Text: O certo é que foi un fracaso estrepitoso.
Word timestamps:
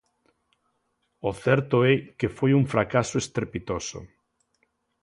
O 1.29 1.31
certo 1.45 1.77
é 1.91 1.93
que 2.19 2.27
foi 2.37 2.51
un 2.59 2.63
fracaso 2.73 3.15
estrepitoso. 3.23 3.99